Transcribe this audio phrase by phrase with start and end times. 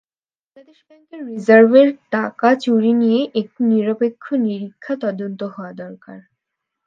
[0.43, 6.19] বাংলাদেশ ব্যাংকের রিজার্ভের টাকা চুরি নিয়ে একটি নিরপেক্ষ নিরীক্ষা তদন্ত হওয়া দরকার।